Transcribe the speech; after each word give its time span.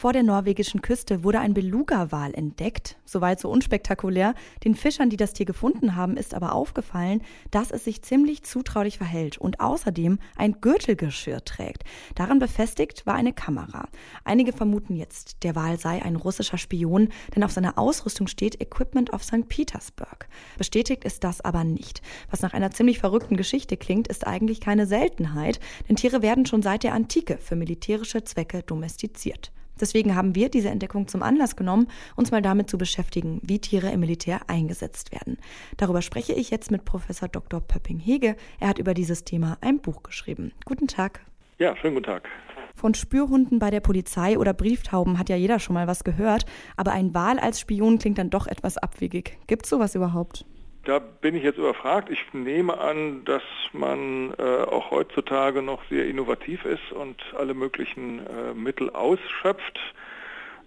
Vor 0.00 0.14
der 0.14 0.22
norwegischen 0.22 0.80
Küste 0.80 1.24
wurde 1.24 1.40
ein 1.40 1.52
Beluga-Wal 1.52 2.32
entdeckt. 2.32 2.96
Soweit 3.04 3.38
so 3.38 3.50
unspektakulär. 3.50 4.32
Den 4.64 4.74
Fischern, 4.74 5.10
die 5.10 5.18
das 5.18 5.34
Tier 5.34 5.44
gefunden 5.44 5.94
haben, 5.94 6.16
ist 6.16 6.32
aber 6.32 6.54
aufgefallen, 6.54 7.20
dass 7.50 7.70
es 7.70 7.84
sich 7.84 8.00
ziemlich 8.00 8.42
zutraulich 8.42 8.96
verhält 8.96 9.36
und 9.36 9.60
außerdem 9.60 10.18
ein 10.36 10.62
Gürtelgeschirr 10.62 11.44
trägt. 11.44 11.84
Daran 12.14 12.38
befestigt 12.38 13.04
war 13.04 13.14
eine 13.14 13.34
Kamera. 13.34 13.88
Einige 14.24 14.54
vermuten 14.54 14.96
jetzt, 14.96 15.42
der 15.42 15.54
Wal 15.54 15.78
sei 15.78 16.02
ein 16.02 16.16
russischer 16.16 16.56
Spion, 16.56 17.10
denn 17.36 17.44
auf 17.44 17.52
seiner 17.52 17.76
Ausrüstung 17.76 18.26
steht 18.26 18.58
Equipment 18.58 19.12
of 19.12 19.22
St. 19.22 19.50
Petersburg. 19.50 20.28
Bestätigt 20.56 21.04
ist 21.04 21.24
das 21.24 21.42
aber 21.42 21.64
nicht. 21.64 22.00
Was 22.30 22.40
nach 22.40 22.54
einer 22.54 22.70
ziemlich 22.70 23.00
verrückten 23.00 23.36
Geschichte 23.36 23.76
klingt, 23.76 24.08
ist 24.08 24.26
eigentlich 24.26 24.60
keine 24.60 24.86
Seltenheit, 24.86 25.60
denn 25.90 25.96
Tiere 25.96 26.22
werden 26.22 26.46
schon 26.46 26.62
seit 26.62 26.84
der 26.84 26.94
Antike 26.94 27.36
für 27.36 27.54
militärische 27.54 28.24
Zwecke 28.24 28.62
domestiziert. 28.62 29.52
Deswegen 29.80 30.14
haben 30.14 30.34
wir 30.34 30.48
diese 30.48 30.68
Entdeckung 30.68 31.08
zum 31.08 31.22
Anlass 31.22 31.56
genommen, 31.56 31.88
uns 32.16 32.30
mal 32.30 32.42
damit 32.42 32.70
zu 32.70 32.78
beschäftigen, 32.78 33.40
wie 33.42 33.58
Tiere 33.58 33.90
im 33.90 34.00
Militär 34.00 34.40
eingesetzt 34.48 35.12
werden. 35.12 35.38
Darüber 35.76 36.02
spreche 36.02 36.32
ich 36.32 36.50
jetzt 36.50 36.70
mit 36.70 36.84
Professor 36.84 37.28
Dr. 37.28 37.60
Pöpping-Hege. 37.60 38.36
Er 38.60 38.68
hat 38.68 38.78
über 38.78 38.94
dieses 38.94 39.24
Thema 39.24 39.58
ein 39.60 39.80
Buch 39.80 40.02
geschrieben. 40.02 40.52
Guten 40.64 40.86
Tag. 40.86 41.20
Ja, 41.58 41.76
schönen 41.76 41.94
guten 41.94 42.06
Tag. 42.06 42.28
Von 42.74 42.94
Spürhunden 42.94 43.58
bei 43.58 43.70
der 43.70 43.80
Polizei 43.80 44.38
oder 44.38 44.54
Brieftauben 44.54 45.18
hat 45.18 45.28
ja 45.28 45.36
jeder 45.36 45.58
schon 45.58 45.74
mal 45.74 45.86
was 45.86 46.04
gehört, 46.04 46.46
aber 46.76 46.92
ein 46.92 47.12
Wal 47.12 47.38
als 47.38 47.60
Spion 47.60 47.98
klingt 47.98 48.16
dann 48.16 48.30
doch 48.30 48.46
etwas 48.46 48.78
abwegig. 48.78 49.38
Gibt 49.46 49.64
es 49.64 49.70
sowas 49.70 49.94
überhaupt? 49.94 50.46
Da 50.84 50.98
bin 50.98 51.34
ich 51.34 51.42
jetzt 51.42 51.58
überfragt. 51.58 52.08
Ich 52.10 52.32
nehme 52.32 52.78
an, 52.78 53.24
dass 53.24 53.42
man 53.72 54.32
äh, 54.38 54.42
auch 54.42 54.90
heutzutage 54.90 55.60
noch 55.62 55.82
sehr 55.90 56.06
innovativ 56.06 56.64
ist 56.64 56.92
und 56.92 57.16
alle 57.38 57.52
möglichen 57.52 58.26
äh, 58.26 58.54
Mittel 58.54 58.90
ausschöpft. 58.90 59.78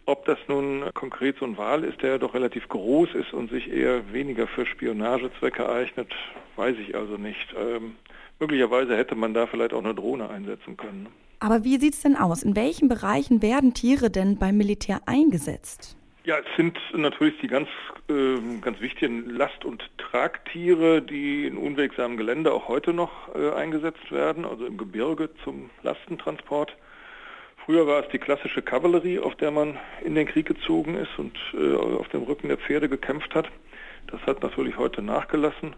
Ob 0.06 0.26
das 0.26 0.38
nun 0.48 0.84
konkret 0.94 1.38
so 1.40 1.46
ein 1.46 1.58
Wal 1.58 1.84
ist, 1.84 2.02
der 2.02 2.20
doch 2.20 2.34
relativ 2.34 2.68
groß 2.68 3.16
ist 3.16 3.34
und 3.34 3.50
sich 3.50 3.72
eher 3.72 4.12
weniger 4.12 4.48
für 4.48 4.66
Spionagezwecke 4.66 5.68
eignet, 5.68 6.12
weiß 6.58 6.76
ich 6.78 6.96
also 6.96 7.18
nicht. 7.18 7.56
Ähm, 7.58 7.96
möglicherweise 8.40 8.98
hätte 8.98 9.16
man 9.16 9.34
da 9.34 9.48
vielleicht 9.48 9.74
auch 9.74 9.84
eine 9.84 9.96
Drohne 9.96 10.30
einsetzen 10.30 10.78
können. 10.78 11.08
Aber 11.40 11.64
wie 11.64 11.78
sieht 11.78 11.94
es 11.94 12.02
denn 12.02 12.16
aus? 12.16 12.44
In 12.44 12.56
welchen 12.56 12.88
Bereichen 12.88 13.42
werden 13.42 13.74
Tiere 13.74 14.10
denn 14.10 14.38
beim 14.38 14.58
Militär 14.58 15.02
eingesetzt? 15.06 15.98
Ja, 16.26 16.38
es 16.38 16.46
sind 16.56 16.80
natürlich 16.96 17.38
die 17.42 17.48
ganz, 17.48 17.68
äh, 18.10 18.38
ganz 18.62 18.80
wichtigen 18.80 19.30
Last- 19.30 19.66
und 19.66 19.84
Tragtiere, 19.98 21.02
die 21.02 21.46
in 21.46 21.58
unwegsamem 21.58 22.16
Gelände 22.16 22.54
auch 22.54 22.70
heute 22.70 22.94
noch 22.94 23.12
äh, 23.36 23.52
eingesetzt 23.52 24.10
werden, 24.10 24.46
also 24.46 24.66
im 24.66 24.78
Gebirge 24.78 25.30
zum 25.44 25.70
Lastentransport. 25.82 26.78
Früher 27.66 27.88
war 27.88 28.04
es 28.04 28.10
die 28.14 28.20
klassische 28.20 28.62
Kavallerie, 28.62 29.20
auf 29.20 29.36
der 29.36 29.52
man 29.52 29.78
in 30.06 30.16
den 30.16 30.26
Krieg 30.26 30.46
gezogen 30.46 30.96
ist 30.96 31.12
und 31.18 31.38
äh, 31.54 31.76
auf 31.76 32.08
dem 32.08 32.24
Rücken 32.24 32.48
der 32.48 32.58
Pferde 32.58 32.88
gekämpft 32.88 33.36
hat. 33.36 33.50
Das 34.08 34.22
hat 34.22 34.42
natürlich 34.44 34.78
heute 34.78 35.02
nachgelassen, 35.02 35.76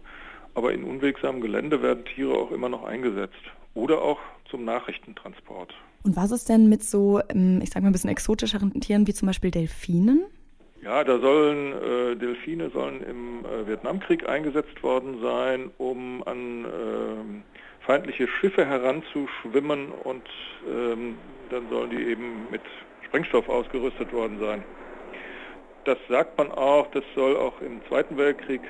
aber 0.54 0.72
in 0.72 0.84
unwegsamem 0.84 1.40
Gelände 1.40 1.82
werden 1.82 2.04
Tiere 2.04 2.34
auch 2.34 2.52
immer 2.52 2.68
noch 2.68 2.84
eingesetzt 2.84 3.34
oder 3.74 4.00
auch 4.00 4.20
zum 4.48 4.64
Nachrichtentransport. 4.64 5.74
Und 6.04 6.14
was 6.14 6.30
ist 6.30 6.48
denn 6.48 6.68
mit 6.68 6.84
so, 6.84 7.20
ähm, 7.30 7.60
ich 7.64 7.70
sage 7.70 7.82
mal 7.82 7.90
ein 7.90 7.92
bisschen 7.92 8.10
exotischeren 8.10 8.80
Tieren 8.80 9.08
wie 9.08 9.14
zum 9.14 9.26
Beispiel 9.26 9.50
Delfinen? 9.50 10.24
Ja, 10.82 11.02
da 11.04 11.18
sollen 11.18 11.72
äh, 11.72 12.16
Delfine 12.16 12.70
sollen 12.70 13.02
im 13.02 13.44
äh, 13.44 13.66
Vietnamkrieg 13.66 14.28
eingesetzt 14.28 14.82
worden 14.82 15.20
sein, 15.20 15.70
um 15.78 16.22
an 16.26 16.64
äh, 16.64 17.84
feindliche 17.84 18.28
Schiffe 18.28 18.66
heranzuschwimmen 18.66 19.90
und 20.04 20.28
ähm, 20.68 21.16
dann 21.50 21.68
sollen 21.70 21.90
die 21.90 22.02
eben 22.10 22.46
mit 22.50 22.62
Sprengstoff 23.04 23.48
ausgerüstet 23.48 24.12
worden 24.12 24.38
sein. 24.40 24.62
Das 25.84 25.98
sagt 26.08 26.36
man 26.36 26.50
auch, 26.50 26.88
das 26.90 27.04
soll 27.14 27.36
auch 27.36 27.60
im 27.60 27.80
Zweiten 27.88 28.16
Weltkrieg 28.16 28.60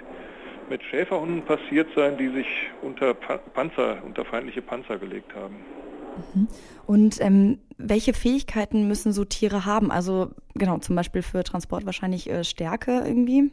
mit 0.69 0.83
Schäferhunden 0.83 1.43
passiert 1.43 1.89
sein, 1.95 2.19
die 2.19 2.29
sich 2.29 2.47
unter 2.83 3.15
Panzer, 3.15 3.99
unter 4.05 4.25
feindliche 4.25 4.63
Panzer 4.63 4.99
gelegt 4.99 5.35
haben. 5.35 5.57
Mhm. 6.35 6.49
Und 6.87 7.21
ähm, 7.21 7.59
welche 7.79 8.15
Fähigkeiten 8.15 8.89
müssen 8.89 9.13
so 9.13 9.25
Tiere 9.25 9.65
haben? 9.65 9.91
Also 9.91 10.31
genau, 10.55 10.79
zum 10.79 10.97
Beispiel 10.97 11.23
für 11.23 11.45
Transport 11.45 11.87
wahrscheinlich 11.87 12.31
äh, 12.31 12.45
Stärke 12.45 13.03
irgendwie? 13.05 13.51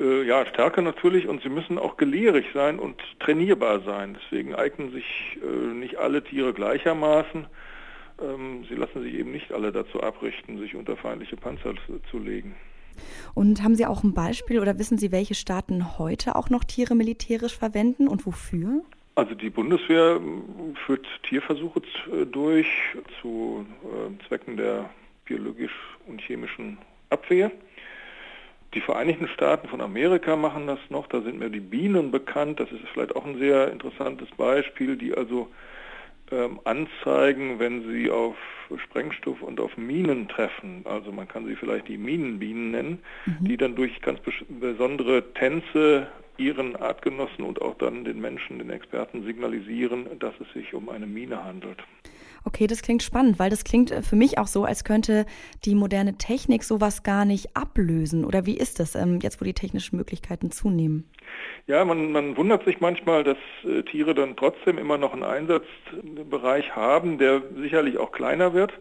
Äh, 0.00 0.24
ja, 0.24 0.44
Stärke 0.46 0.82
natürlich 0.82 1.28
und 1.28 1.42
sie 1.42 1.48
müssen 1.48 1.78
auch 1.78 1.96
gelehrig 1.96 2.46
sein 2.54 2.78
und 2.78 3.00
trainierbar 3.20 3.80
sein. 3.80 4.18
Deswegen 4.22 4.54
eignen 4.54 4.92
sich 4.92 5.04
äh, 5.42 5.74
nicht 5.74 5.96
alle 5.96 6.22
Tiere 6.22 6.52
gleichermaßen. 6.52 7.46
Ähm, 8.20 8.64
sie 8.68 8.74
lassen 8.74 9.02
sich 9.02 9.14
eben 9.14 9.32
nicht 9.32 9.52
alle 9.52 9.72
dazu 9.72 10.02
abrichten, 10.02 10.58
sich 10.58 10.74
unter 10.74 10.96
feindliche 10.96 11.36
Panzer 11.36 11.74
zu 12.10 12.18
legen. 12.18 12.54
Und 13.34 13.62
haben 13.62 13.74
Sie 13.74 13.86
auch 13.86 14.04
ein 14.04 14.12
Beispiel 14.12 14.60
oder 14.60 14.78
wissen 14.78 14.98
Sie, 14.98 15.12
welche 15.12 15.34
Staaten 15.34 15.98
heute 15.98 16.36
auch 16.36 16.50
noch 16.50 16.62
Tiere 16.62 16.94
militärisch 16.94 17.56
verwenden 17.56 18.06
und 18.06 18.26
wofür? 18.26 18.82
Also 19.14 19.34
die 19.34 19.50
Bundeswehr 19.50 20.20
führt 20.86 21.06
Tierversuche 21.24 21.82
durch 22.30 22.66
zu 23.20 23.66
äh, 23.84 24.26
Zwecken 24.26 24.56
der 24.56 24.88
biologisch 25.26 25.74
und 26.06 26.20
chemischen 26.20 26.78
Abwehr. 27.10 27.50
Die 28.74 28.80
Vereinigten 28.80 29.28
Staaten 29.28 29.68
von 29.68 29.82
Amerika 29.82 30.34
machen 30.34 30.66
das 30.66 30.78
noch, 30.88 31.06
da 31.08 31.20
sind 31.20 31.38
mir 31.38 31.50
die 31.50 31.60
Bienen 31.60 32.10
bekannt, 32.10 32.58
das 32.58 32.72
ist 32.72 32.80
vielleicht 32.92 33.14
auch 33.14 33.26
ein 33.26 33.38
sehr 33.38 33.70
interessantes 33.70 34.30
Beispiel, 34.30 34.96
die 34.96 35.14
also 35.14 35.48
ähm, 36.30 36.58
anzeigen, 36.64 37.58
wenn 37.58 37.86
sie 37.90 38.10
auf 38.10 38.36
Sprengstoff 38.84 39.42
und 39.42 39.60
auf 39.60 39.76
Minen 39.76 40.28
treffen. 40.28 40.82
Also 40.84 41.12
man 41.12 41.28
kann 41.28 41.44
sie 41.44 41.54
vielleicht 41.54 41.88
die 41.88 41.98
Minenbienen 41.98 42.70
nennen, 42.70 43.02
mhm. 43.26 43.44
die 43.44 43.58
dann 43.58 43.74
durch 43.74 44.00
ganz 44.00 44.20
besondere 44.48 45.34
Tänze 45.34 46.06
ihren 46.42 46.76
Artgenossen 46.76 47.44
und 47.44 47.62
auch 47.62 47.76
dann 47.78 48.04
den 48.04 48.20
Menschen, 48.20 48.58
den 48.58 48.70
Experten 48.70 49.24
signalisieren, 49.24 50.18
dass 50.18 50.34
es 50.40 50.52
sich 50.52 50.74
um 50.74 50.88
eine 50.88 51.06
Mine 51.06 51.44
handelt. 51.44 51.78
Okay, 52.44 52.66
das 52.66 52.82
klingt 52.82 53.04
spannend, 53.04 53.38
weil 53.38 53.50
das 53.50 53.62
klingt 53.62 53.92
äh, 53.92 54.02
für 54.02 54.16
mich 54.16 54.38
auch 54.38 54.48
so, 54.48 54.64
als 54.64 54.82
könnte 54.84 55.26
die 55.64 55.74
moderne 55.74 56.18
Technik 56.18 56.64
sowas 56.64 57.04
gar 57.04 57.24
nicht 57.24 57.56
ablösen. 57.56 58.24
Oder 58.24 58.46
wie 58.46 58.56
ist 58.56 58.80
das 58.80 58.94
ähm, 58.96 59.20
jetzt, 59.22 59.40
wo 59.40 59.44
die 59.44 59.54
technischen 59.54 59.96
Möglichkeiten 59.96 60.50
zunehmen? 60.50 61.08
Ja, 61.68 61.84
man, 61.84 62.10
man 62.10 62.36
wundert 62.36 62.64
sich 62.64 62.80
manchmal, 62.80 63.22
dass 63.22 63.38
äh, 63.64 63.82
Tiere 63.82 64.14
dann 64.14 64.36
trotzdem 64.36 64.78
immer 64.78 64.98
noch 64.98 65.12
einen 65.12 65.22
Einsatzbereich 65.22 66.74
haben, 66.74 67.18
der 67.18 67.42
sicherlich 67.56 67.98
auch 67.98 68.10
kleiner 68.10 68.52
wird. 68.52 68.72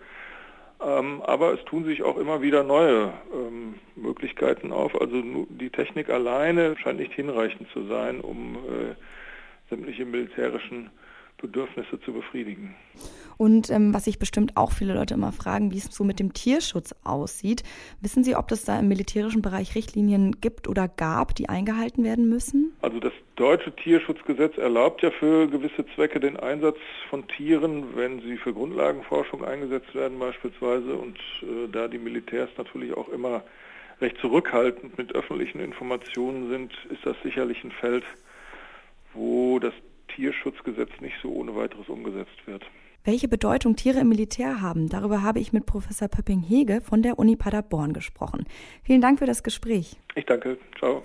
Ähm, 0.83 1.21
aber 1.21 1.53
es 1.53 1.63
tun 1.66 1.85
sich 1.85 2.01
auch 2.01 2.17
immer 2.17 2.41
wieder 2.41 2.63
neue 2.63 3.13
ähm, 3.31 3.75
Möglichkeiten 4.11 4.73
auf. 4.73 4.99
Also 4.99 5.23
die 5.49 5.69
Technik 5.69 6.09
alleine 6.09 6.75
scheint 6.77 6.99
nicht 6.99 7.13
hinreichend 7.13 7.69
zu 7.72 7.88
sein, 7.88 8.19
um 8.19 8.55
äh, 8.55 8.95
sämtliche 9.69 10.03
militärischen 10.05 10.89
Bedürfnisse 11.38 11.99
zu 12.01 12.11
befriedigen. 12.13 12.75
Und 13.38 13.71
ähm, 13.71 13.94
was 13.94 14.03
sich 14.03 14.19
bestimmt 14.19 14.57
auch 14.57 14.73
viele 14.73 14.94
Leute 14.94 15.16
immer 15.16 15.31
fragen, 15.31 15.71
wie 15.71 15.77
es 15.77 15.85
so 15.85 16.03
mit 16.03 16.19
dem 16.19 16.33
Tierschutz 16.33 16.94
aussieht. 17.03 17.63
Wissen 18.01 18.23
Sie, 18.23 18.35
ob 18.35 18.51
es 18.51 18.66
da 18.66 18.77
im 18.77 18.89
militärischen 18.89 19.41
Bereich 19.41 19.73
Richtlinien 19.73 20.39
gibt 20.41 20.67
oder 20.67 20.88
gab, 20.88 21.33
die 21.33 21.50
eingehalten 21.50 22.03
werden 22.03 22.29
müssen? 22.29 22.73
Also 22.81 23.00
das 23.00 23.13
deutsche 23.38 23.75
Tierschutzgesetz 23.75 24.57
erlaubt 24.57 25.01
ja 25.01 25.09
für 25.09 25.47
gewisse 25.47 25.85
Zwecke 25.95 26.19
den 26.19 26.38
Einsatz 26.38 26.77
von 27.09 27.27
Tieren, 27.29 27.95
wenn 27.95 28.21
sie 28.21 28.38
für 28.38 28.53
Grundlagenforschung 28.53 29.44
eingesetzt 29.44 29.95
werden 29.95 30.19
beispielsweise. 30.19 30.94
Und 30.94 31.17
äh, 31.41 31.67
da 31.71 31.88
die 31.88 31.97
Militärs 31.97 32.50
natürlich 32.57 32.94
auch 32.95 33.09
immer 33.09 33.44
recht 34.01 34.17
zurückhaltend 34.19 34.97
mit 34.97 35.13
öffentlichen 35.16 35.59
Informationen 35.59 36.50
sind, 36.50 36.73
ist 36.89 37.06
das 37.06 37.16
sicherlich 37.23 37.63
ein 37.63 37.72
Feld, 37.72 38.03
wo 39.13 39.59
das 39.59 39.73
Tierschutzgesetz 40.16 40.89
nicht 41.00 41.16
so 41.22 41.29
ohne 41.29 41.56
weiteres 41.56 41.88
umgesetzt 41.88 42.45
wird. 42.45 42.63
Welche 43.03 43.28
Bedeutung 43.28 43.75
Tiere 43.75 44.00
im 44.00 44.09
Militär 44.09 44.62
haben, 44.62 44.88
darüber 44.88 45.24
habe 45.24 45.39
ich 45.39 45.53
mit 45.53 45.65
Professor 45.65 46.07
Pöpping-Hege 46.07 46.81
von 46.81 47.01
der 47.01 47.18
Uni 47.18 47.36
Paderborn 47.36 47.94
gesprochen. 47.94 48.45
Vielen 48.83 49.01
Dank 49.01 49.18
für 49.18 49.25
das 49.25 49.42
Gespräch. 49.42 49.95
Ich 50.13 50.25
danke. 50.27 50.59
Ciao. 50.77 51.01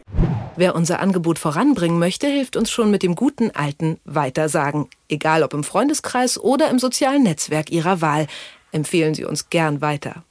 Wer 0.57 0.75
unser 0.75 1.01
Angebot 1.01 1.39
voranbringen 1.39 1.99
möchte, 1.99 2.27
hilft 2.27 2.57
uns 2.57 2.71
schon 2.71 2.91
mit 2.91 3.03
dem 3.03 3.15
guten 3.15 3.51
alten 3.51 3.99
Weitersagen. 4.05 4.89
Egal 5.09 5.43
ob 5.43 5.55
im 5.55 5.65
Freundeskreis 5.65 6.39
oder 6.39 6.71
im 6.71 6.79
sozialen 6.79 7.23
Netzwerk 7.23 7.71
Ihrer 7.71 8.03
Wahl. 8.03 8.27
Empfehlen 8.73 9.15
Sie 9.15 9.25
uns 9.25 9.49
gern 9.49 9.81
weiter. 9.81 10.23